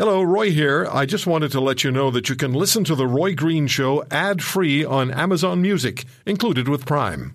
[0.00, 0.88] Hello, Roy here.
[0.90, 3.66] I just wanted to let you know that you can listen to The Roy Green
[3.66, 7.34] Show ad free on Amazon Music, included with Prime.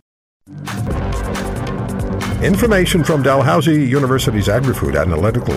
[2.41, 5.53] Information from Dalhousie University's Agri-Food Analytical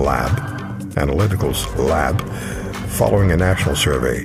[0.00, 0.30] Lab,
[0.94, 2.20] Analyticals Lab,
[2.90, 4.24] following a national survey,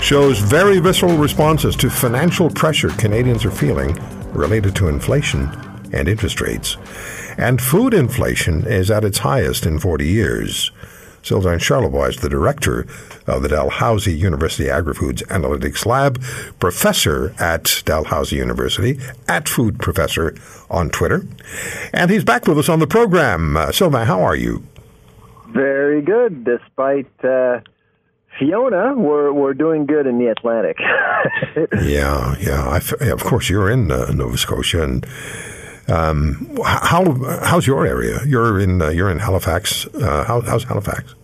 [0.00, 3.92] shows very visceral responses to financial pressure Canadians are feeling
[4.32, 5.42] related to inflation
[5.92, 6.78] and interest rates.
[7.36, 10.70] And food inflation is at its highest in 40 years.
[11.22, 12.86] Sylvain Charlebois is the director
[13.26, 16.20] of the Dalhousie University Agri-Foods Analytics Lab,
[16.58, 20.34] professor at Dalhousie University, at Food Professor
[20.70, 21.26] on Twitter.
[21.92, 23.56] And he's back with us on the program.
[23.56, 24.64] Uh, Sylvain, how are you?
[25.48, 27.60] Very good, despite uh,
[28.38, 30.78] Fiona, we're we're doing good in the Atlantic.
[31.82, 33.12] yeah, yeah.
[33.12, 35.04] of course, you're in uh, Nova Scotia, and
[35.90, 37.12] um, how
[37.42, 38.20] how's your area?
[38.26, 39.86] You're in uh, you're in Halifax.
[39.86, 41.14] Uh, how, how's Halifax?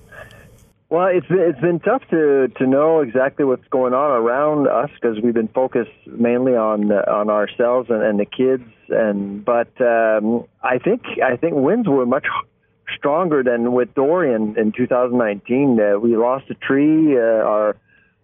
[0.88, 4.90] Well, it's been, it's been tough to to know exactly what's going on around us
[5.00, 8.64] because we've been focused mainly on on ourselves and, and the kids.
[8.88, 12.26] And but um, I think I think winds were much
[12.96, 15.80] stronger than with Dorian in 2019.
[15.80, 17.16] Uh, we lost a tree.
[17.16, 17.76] Uh, our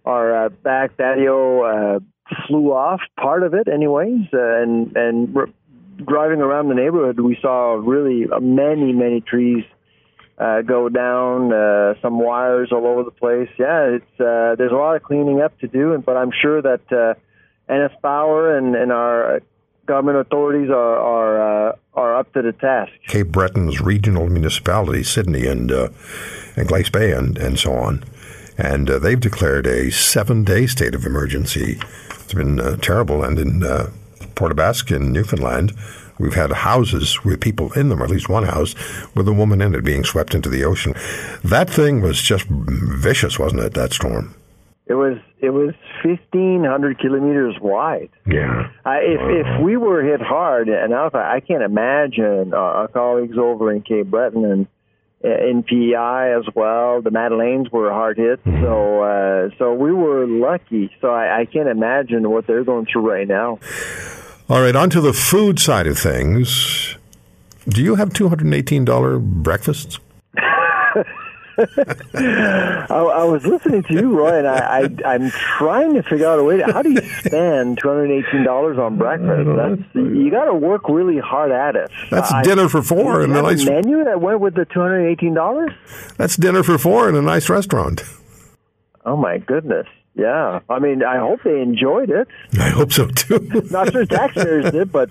[0.05, 1.99] our uh, back patio uh,
[2.47, 5.35] flew off, part of it, anyways, uh, and and
[6.05, 9.63] driving around the neighborhood, we saw really uh, many, many trees
[10.37, 13.49] uh, go down, uh, some wires all over the place.
[13.57, 16.91] Yeah, it's uh, there's a lot of cleaning up to do, but I'm sure that
[16.91, 17.13] uh,
[17.71, 19.41] NS Power and, and our
[19.85, 22.91] government authorities are are uh, are up to the task.
[23.07, 25.89] Cape Breton's regional municipality, Sydney and uh,
[26.55, 28.03] and Glace Bay, and and so on,
[28.57, 31.79] and uh, they've declared a seven day state of emergency.
[32.09, 33.63] It's been uh, terrible, and in
[34.35, 35.73] Port aux Basques in Newfoundland,
[36.19, 38.75] we've had houses with people in them, or at least one house
[39.15, 40.93] with a woman in it being swept into the ocean.
[41.43, 43.73] That thing was just vicious, wasn't it?
[43.73, 44.35] That storm.
[44.85, 48.09] It was it was fifteen hundred kilometers wide.
[48.27, 48.69] Yeah.
[48.85, 53.37] If uh, if we were hit hard, and I, I can't imagine uh, our colleagues
[53.37, 54.67] over in Cape Breton and
[55.23, 57.01] in PEI as well.
[57.01, 58.61] The Madeleines were hard hit, mm-hmm.
[58.61, 60.91] so uh, so we were lucky.
[61.01, 63.59] So I, I can't imagine what they're going through right now.
[64.49, 66.97] All right, on to the food side of things.
[67.67, 69.99] Do you have $218 breakfasts?
[72.15, 76.39] I, I, was listening to you, Roy, and I, I, am trying to figure out
[76.39, 79.49] a way to how do you spend two hundred eighteen dollars on breakfast?
[79.55, 81.91] That's you got to work really hard at it.
[82.09, 85.33] That's dinner for four in a nice menu that went with the two hundred eighteen
[85.33, 85.71] dollars.
[86.17, 88.03] That's dinner for four in a nice restaurant.
[89.05, 89.87] Oh my goodness!
[90.15, 92.27] Yeah, I mean, I hope they enjoyed it.
[92.59, 93.67] I hope so too.
[93.69, 95.09] Not sure taxpayers did, but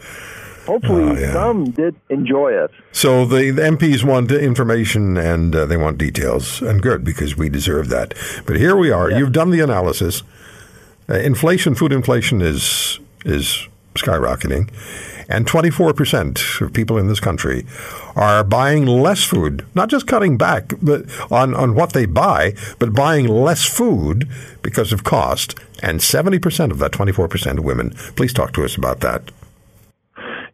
[0.67, 1.33] hopefully uh, yeah.
[1.33, 2.71] some did enjoy it.
[2.93, 7.49] So the, the MPs want information and uh, they want details, and good because we
[7.49, 8.15] deserve that.
[8.47, 9.11] But here we are.
[9.11, 9.19] Yeah.
[9.19, 10.23] You've done the analysis.
[11.09, 14.71] Uh, inflation, food inflation is is skyrocketing,
[15.29, 17.67] and 24% of people in this country
[18.17, 22.95] are buying less food, not just cutting back but on, on what they buy, but
[22.95, 24.29] buying less food
[24.63, 25.55] because of cost.
[25.83, 27.91] And 70% of that 24% of women.
[28.15, 29.31] Please talk to us about that.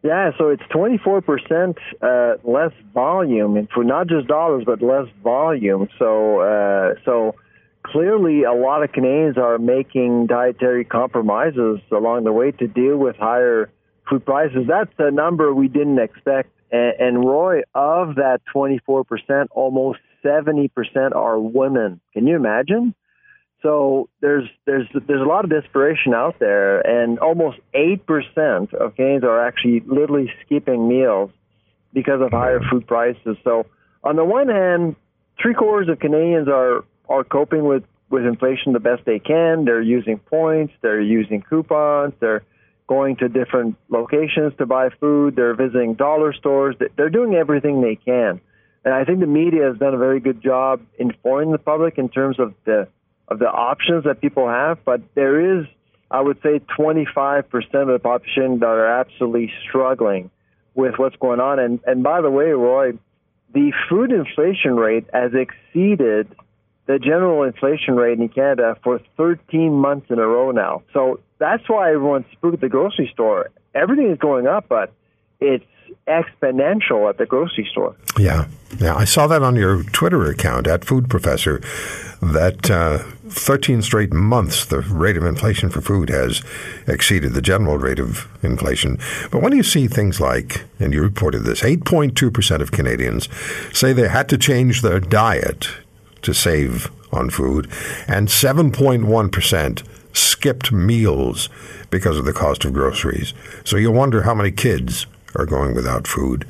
[0.01, 5.89] Yeah, so it's 24% uh, less volume and for not just dollars, but less volume.
[5.99, 7.35] So, uh, so
[7.83, 13.17] clearly a lot of Canadians are making dietary compromises along the way to deal with
[13.17, 13.69] higher
[14.09, 14.67] food prices.
[14.67, 16.49] That's a number we didn't expect.
[16.71, 20.69] And, and Roy, of that 24%, almost 70%
[21.13, 21.99] are women.
[22.13, 22.95] Can you imagine?
[23.61, 28.95] So there's there's there's a lot of desperation out there, and almost eight percent of
[28.95, 31.31] Canadians are actually literally skipping meals
[31.93, 33.37] because of higher food prices.
[33.43, 33.65] So
[34.03, 34.95] on the one hand,
[35.41, 39.65] three quarters of Canadians are are coping with with inflation the best they can.
[39.65, 42.43] They're using points, they're using coupons, they're
[42.87, 47.95] going to different locations to buy food, they're visiting dollar stores, they're doing everything they
[47.95, 48.41] can.
[48.83, 52.09] And I think the media has done a very good job informing the public in
[52.09, 52.87] terms of the
[53.29, 55.65] of the options that people have, but there is,
[56.09, 60.31] I would say, 25% of the population that are absolutely struggling
[60.73, 61.59] with what's going on.
[61.59, 62.93] And, and by the way, Roy,
[63.53, 66.35] the food inflation rate has exceeded
[66.87, 70.81] the general inflation rate in Canada for 13 months in a row now.
[70.91, 73.51] So that's why everyone's spooked at the grocery store.
[73.75, 74.91] Everything is going up, but
[75.39, 75.65] it's
[76.09, 77.95] exponential at the grocery store.
[78.17, 78.47] Yeah,
[78.79, 78.95] yeah.
[78.95, 81.61] I saw that on your Twitter account at Food Professor.
[82.21, 82.97] That uh,
[83.29, 86.41] 13 straight months, the rate of inflation for food has
[86.87, 88.97] exceeded the general rate of inflation.
[89.31, 93.29] But when you see things like, and you reported this, 8.2% of Canadians
[93.71, 95.69] say they had to change their diet
[96.23, 97.69] to save on food,
[98.07, 99.83] and 7.1%
[100.13, 101.49] skipped meals
[101.89, 103.33] because of the cost of groceries.
[103.63, 105.05] So you wonder how many kids
[105.35, 106.45] are going without food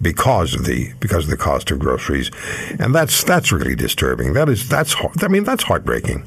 [0.00, 2.30] because of the because of the cost of groceries,
[2.78, 4.32] and that's that's really disturbing.
[4.32, 6.26] That is that's I mean that's heartbreaking.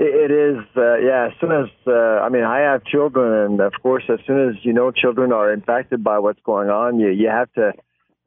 [0.00, 1.26] It is, uh, yeah.
[1.26, 4.54] As soon as uh, I mean, I have children, and of course, as soon as
[4.64, 7.72] you know children are impacted by what's going on, you you have to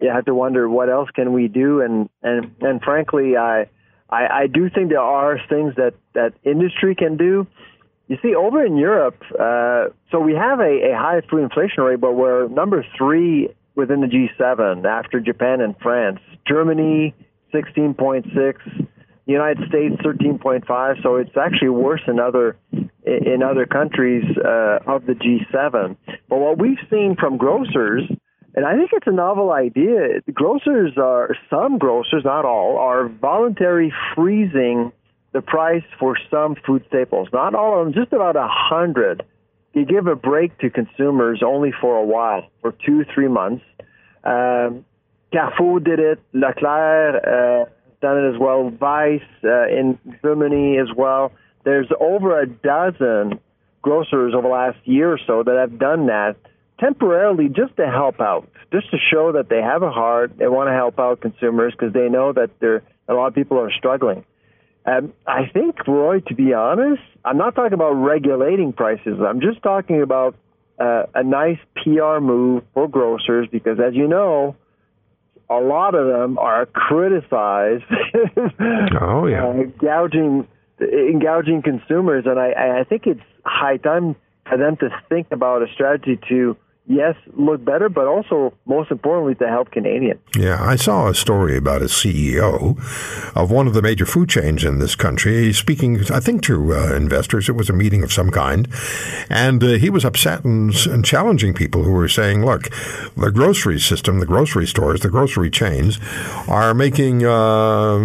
[0.02, 3.68] you have to wonder what else can we do, and and and frankly, I
[4.10, 7.48] I, I do think there are things that that industry can do.
[8.12, 12.02] You see, over in Europe, uh, so we have a, a high food inflation rate,
[12.02, 16.20] but we're number three within the G7 after Japan and France.
[16.46, 17.16] Germany,
[17.54, 18.88] 16.6
[19.28, 22.58] United States 13.5, so it's actually worse in other
[23.06, 25.96] in other countries uh, of the G7.
[26.28, 28.04] But what we've seen from grocers,
[28.56, 33.94] and I think it's a novel idea, grocers are some grocers, not all, are voluntary
[34.14, 34.92] freezing
[35.34, 37.30] the price for some food staples.
[37.32, 39.24] Not all of them, just about a hundred.
[39.74, 43.64] You give a break to consumers only for a while, for two, three months.
[44.24, 44.86] Um,
[45.32, 46.20] Carrefour did it.
[46.34, 47.24] Leclerc.
[47.26, 48.70] Uh, done it as well.
[48.70, 51.32] Weis uh, in Germany as well.
[51.64, 53.40] There's over a dozen
[53.82, 56.36] grocers over the last year or so that have done that
[56.80, 60.38] temporarily just to help out, just to show that they have a heart.
[60.38, 63.60] They want to help out consumers because they know that there a lot of people
[63.60, 64.26] are struggling.
[64.86, 69.20] Um, I think, Roy, to be honest, I'm not talking about regulating prices.
[69.26, 70.36] I'm just talking about
[70.80, 74.56] uh, a nice PR move for grocers because, as you know,
[75.50, 77.84] a lot of them are criticized.
[79.02, 80.48] oh yeah, uh, gouging,
[80.80, 84.16] gouging consumers, and I, I think it's high time
[84.48, 86.58] for them to think about a strategy to
[86.88, 90.20] yes, look better, but also, most importantly, to help Canadians.
[90.36, 92.78] Yeah, I saw a story about a CEO
[93.36, 95.44] of one of the major food chains in this country.
[95.44, 97.50] He's speaking, I think, to uh, investors.
[97.50, 98.68] It was a meeting of some kind.
[99.30, 102.70] And uh, he was upset and, and, challenging people who were saying, look,
[103.18, 106.00] the grocery system, the grocery stores, the grocery chains
[106.48, 107.98] are making, uh,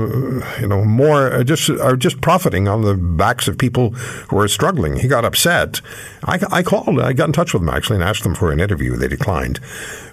[0.61, 4.49] you know, more, uh, just are just profiting on the backs of people who are
[4.49, 4.97] struggling.
[4.97, 5.81] He got upset.
[6.25, 8.61] I, I called, I got in touch with him actually and asked them for an
[8.67, 8.97] interview.
[8.97, 9.61] They declined,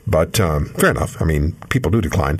[0.05, 1.21] but um, fair enough.
[1.21, 2.39] I mean, people do decline.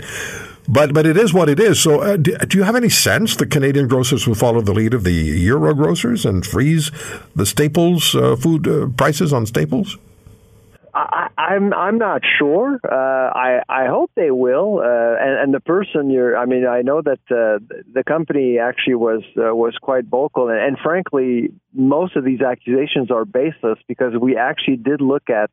[0.68, 1.82] But but it is what it is.
[1.82, 4.94] So, uh, do, do, you have any sense that Canadian grocers will follow the lead
[4.94, 5.12] of the
[5.52, 6.90] Euro grocers and freeze
[7.36, 9.98] the staples uh, food uh, prices on staples?
[10.94, 12.80] I, I'm I'm not sure.
[12.84, 14.80] Uh, I I hope they will.
[14.80, 17.60] Uh, and, and the person you're, I mean, I know that uh,
[17.92, 23.10] the company actually was uh, was quite vocal, and, and frankly, most of these accusations
[23.10, 25.50] are baseless because we actually did look at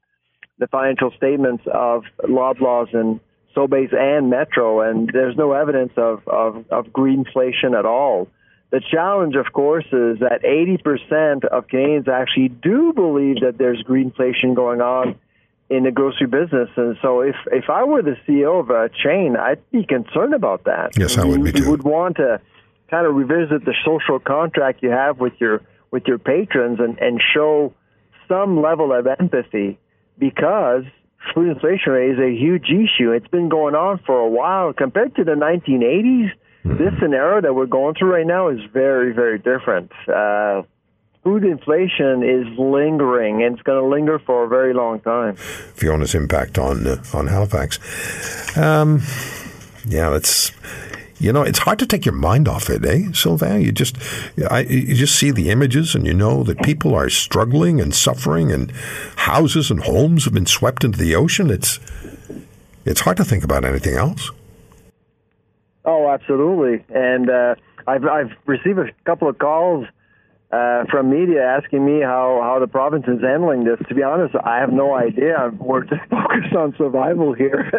[0.61, 3.19] the financial statements of Loblaws and
[3.57, 8.29] Sobeys and Metro, and there's no evidence of of, of greedflation at all.
[8.71, 14.55] The challenge, of course, is that 80% of Canadians actually do believe that there's greedflation
[14.55, 15.17] going on
[15.69, 16.69] in the grocery business.
[16.77, 20.65] And so if, if I were the CEO of a chain, I'd be concerned about
[20.65, 20.97] that.
[20.97, 21.65] Yes, I would be too.
[21.65, 22.41] You would want to
[22.91, 27.21] kind of revisit the social contract you have with your with your patrons and, and
[27.35, 27.73] show
[28.29, 29.79] some level of empathy
[30.21, 30.85] because
[31.35, 33.13] food inflation rate is a huge issue.
[33.13, 34.73] It's been going on for a while.
[34.73, 36.31] Compared to the 1980s,
[36.65, 36.77] mm-hmm.
[36.77, 39.91] this scenario that we're going through right now is very, very different.
[40.07, 40.63] Uh,
[41.25, 45.37] food inflation is lingering, and it's going to linger for a very long time.
[45.37, 47.79] Fiona's impact on uh, on Halifax.
[48.57, 49.01] Um,
[49.87, 50.51] yeah, that's
[51.21, 53.61] you know, it's hard to take your mind off it, eh, Sylvain?
[53.61, 53.99] You just,
[54.51, 58.51] I, you just see the images, and you know that people are struggling and suffering,
[58.51, 58.73] and
[59.17, 61.51] houses and homes have been swept into the ocean.
[61.51, 61.79] It's,
[62.87, 64.31] it's hard to think about anything else.
[65.85, 67.55] Oh, absolutely, and uh,
[67.87, 69.87] I've I've received a couple of calls
[70.53, 73.79] uh, from media asking me how, how the province is handling this.
[73.89, 75.53] To be honest, I have no idea.
[75.57, 77.71] We're just focused on survival here,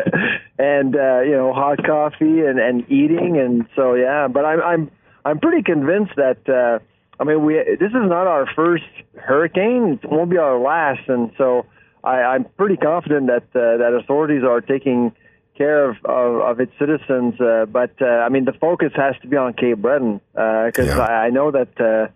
[0.57, 4.27] and uh, you know, hot coffee and, and eating, and so yeah.
[4.29, 4.91] But I'm I'm
[5.25, 6.79] I'm pretty convinced that uh,
[7.19, 8.83] I mean we this is not our first
[9.17, 9.99] hurricane.
[10.01, 11.65] It won't be our last, and so
[12.05, 15.11] I, I'm pretty confident that uh, that authorities are taking
[15.57, 17.39] care of, of, of its citizens.
[17.41, 20.95] Uh, but uh, I mean, the focus has to be on Cape Breton because uh,
[20.95, 21.01] yeah.
[21.01, 22.11] I, I know that.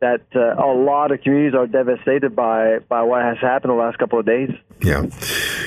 [0.00, 3.98] That uh, a lot of communities are devastated by by what has happened the last
[3.98, 4.50] couple of days.
[4.82, 5.06] Yeah,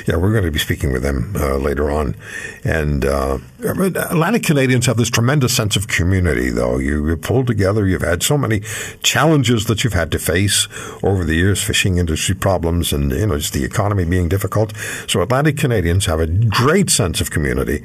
[0.07, 2.15] yeah, we're going to be speaking with them uh, later on,
[2.63, 6.51] and uh, Atlantic Canadians have this tremendous sense of community.
[6.51, 8.59] Though you, you pulled together, you've had so many
[9.01, 10.67] challenges that you've had to face
[11.01, 14.77] over the years, fishing industry problems, and you know just the economy being difficult.
[15.07, 17.83] So Atlantic Canadians have a great sense of community.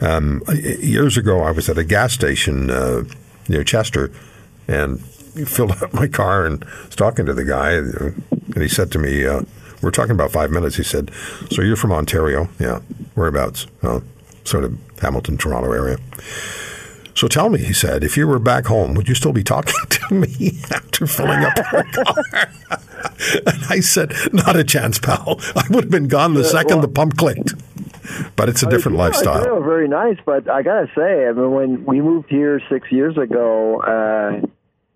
[0.00, 3.02] Um, years ago, I was at a gas station uh,
[3.48, 4.12] near Chester,
[4.68, 5.02] and
[5.44, 9.26] filled up my car and was talking to the guy, and he said to me,
[9.26, 9.42] uh,
[9.82, 11.10] "We're talking about five minutes." He said,
[11.50, 12.48] "So you're from Ontario?
[12.58, 12.80] Yeah.
[13.14, 13.66] Whereabouts?
[13.82, 14.02] Oh,
[14.44, 15.98] sort of Hamilton, Toronto area."
[17.14, 19.74] So tell me, he said, if you were back home, would you still be talking
[19.90, 22.24] to me after filling up your car?
[23.46, 25.38] and I said, not a chance, pal.
[25.54, 27.54] I would have been gone the second well, the pump clicked.
[28.36, 29.60] But it's a different lifestyle.
[29.60, 33.80] very nice, but I gotta say, I mean, when we moved here six years ago,
[33.82, 34.46] uh,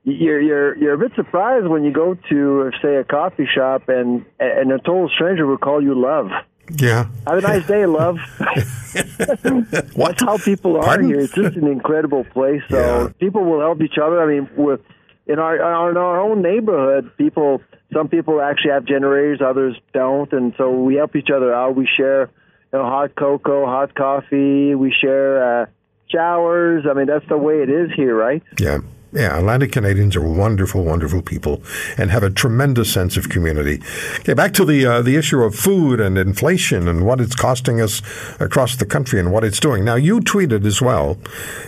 [0.05, 4.25] you're you're you're a bit surprised when you go to say a coffee shop and
[4.39, 6.31] and a total stranger will call you love.
[6.71, 7.09] Yeah.
[7.27, 8.19] Have a nice day, love.
[8.95, 11.09] That's how people are Pardon?
[11.09, 11.21] here.
[11.21, 12.63] It's just an incredible place.
[12.71, 13.09] So yeah.
[13.19, 14.23] people will help each other.
[14.23, 14.81] I mean, with
[15.27, 15.57] in our
[15.91, 20.97] in our own neighborhood, people some people actually have generators, others don't, and so we
[20.97, 21.77] help each other out.
[21.77, 22.31] We share,
[22.73, 24.75] you know, hot cocoa, hot coffee.
[24.75, 25.67] We share uh,
[26.11, 26.85] showers.
[26.89, 28.43] I mean, that's the way it is here, right?
[28.59, 28.79] Yeah.
[29.15, 31.63] Yeah, Atlantic Canadians are wonderful, wonderful people
[31.97, 33.81] and have a tremendous sense of community.
[34.19, 37.81] Okay, back to the uh, the issue of food and inflation and what it's costing
[37.81, 38.03] us
[38.41, 39.85] across the country and what it's doing.
[39.85, 41.17] Now, you tweeted as well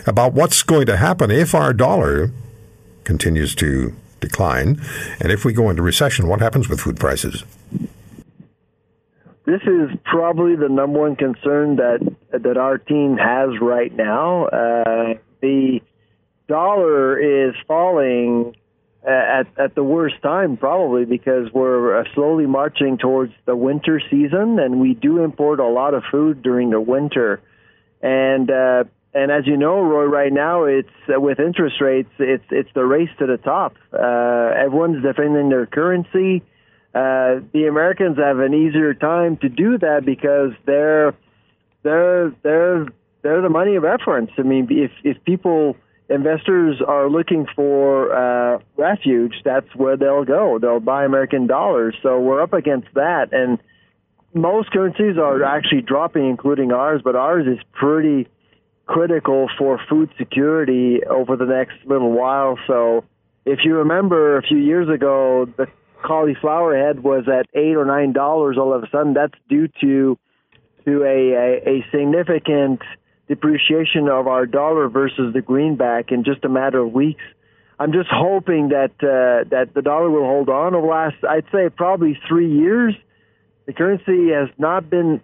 [0.05, 2.31] about what's going to happen if our dollar
[3.05, 4.81] continues to decline
[5.21, 7.45] and if we go into recession, what happens with food prices?
[9.45, 11.99] This is probably the number one concern that
[12.31, 14.47] that our team has right now.
[14.47, 15.79] Uh, the
[16.47, 18.55] dollar is falling
[19.07, 24.59] at at the worst time probably because we're uh, slowly marching towards the winter season
[24.59, 27.41] and we do import a lot of food during the winter.
[28.01, 32.43] And uh and as you know Roy right now it's uh, with interest rates it's
[32.49, 33.75] it's the race to the top.
[33.93, 36.43] Uh everyone's defending their currency.
[36.93, 41.13] Uh the Americans have an easier time to do that because they're
[41.83, 42.87] they're they're
[43.21, 44.31] they're the money of reference.
[44.37, 45.77] I mean if if people
[46.09, 50.59] investors are looking for uh, refuge, that's where they'll go.
[50.59, 51.95] They'll buy American dollars.
[52.01, 53.33] So we're up against that.
[53.33, 53.59] And
[54.33, 58.27] most currencies are actually dropping, including ours, but ours is pretty
[58.85, 62.57] critical for food security over the next little while.
[62.67, 63.03] So
[63.45, 65.67] if you remember a few years ago, the
[66.03, 69.13] cauliflower head was at eight or nine dollars all of a sudden.
[69.13, 70.17] That's due to
[70.85, 72.81] to a, a, a significant
[73.27, 77.23] depreciation of our dollar versus the greenback in just a matter of weeks.
[77.79, 81.69] I'm just hoping that uh, that the dollar will hold on over last, I'd say,
[81.69, 82.95] probably three years.
[83.65, 85.21] The currency has not been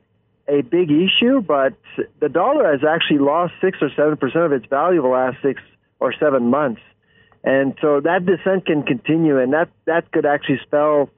[0.48, 1.74] a big issue, but
[2.20, 5.62] the dollar has actually lost six or seven percent of its value the last six
[6.00, 6.82] or seven months,
[7.44, 11.10] and so that descent can continue, and that that could actually spell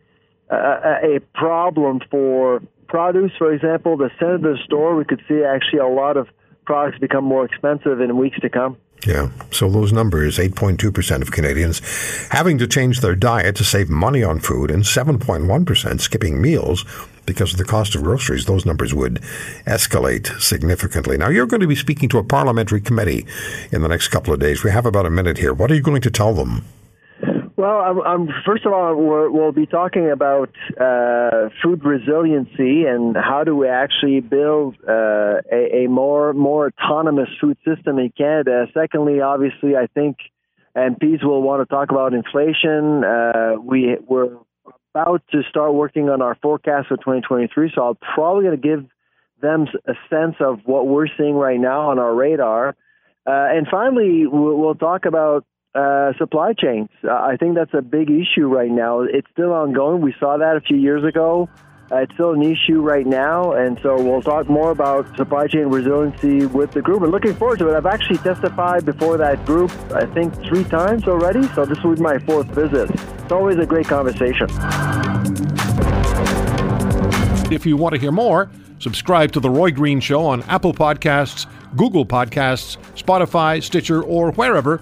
[0.49, 3.31] uh, a problem for produce.
[3.37, 6.29] For example, the center of the store, we could see actually a lot of
[6.65, 8.77] products become more expensive in weeks to come.
[9.05, 9.29] Yeah.
[9.51, 11.79] So those numbers 8.2% of Canadians
[12.29, 16.85] having to change their diet to save money on food and 7.1% skipping meals
[17.25, 18.45] because of the cost of groceries.
[18.45, 19.15] Those numbers would
[19.65, 21.17] escalate significantly.
[21.17, 23.25] Now, you're going to be speaking to a parliamentary committee
[23.71, 24.63] in the next couple of days.
[24.63, 25.53] We have about a minute here.
[25.53, 26.65] What are you going to tell them?
[27.65, 33.55] Well, first of all, we will be talking about uh, food resiliency and how do
[33.55, 38.67] we actually build uh, a, a, more more autonomous food system in Canada.
[38.71, 40.17] Secondly, obviously, I think
[40.77, 43.03] MPs will want to talk about inflation.
[43.03, 44.37] Uh, we we're
[44.93, 48.85] about to start working on our forecast for 2023, so I'm probably going to give
[49.41, 52.75] them a sense of what we're seeing right now on our radar.
[53.25, 55.45] Uh, and finally, we'll, we'll talk about
[55.75, 56.89] uh, supply chains.
[57.03, 59.01] I think that's a big issue right now.
[59.01, 60.01] It's still ongoing.
[60.01, 61.49] We saw that a few years ago.
[61.91, 65.65] Uh, it's still an issue right now, and so we'll talk more about supply chain
[65.65, 67.03] resiliency with the group.
[67.03, 67.75] And looking forward to it.
[67.75, 71.47] I've actually testified before that group, I think, three times already.
[71.49, 72.89] So this will be my fourth visit.
[72.89, 74.47] It's always a great conversation.
[77.51, 81.45] If you want to hear more, subscribe to The Roy Green Show on Apple Podcasts,
[81.75, 84.81] Google Podcasts, Spotify, Stitcher, or wherever